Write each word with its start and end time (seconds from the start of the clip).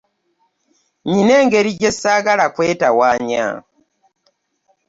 nnina 1.05 1.33
engeri 1.41 1.71
gye 1.79 1.91
saagala 1.99 2.45
kwetawaanya. 2.55 3.47